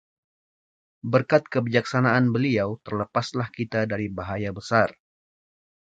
[1.11, 4.89] berkat kebijaksanaan beliau, terlepaslah kita dari bahaya besar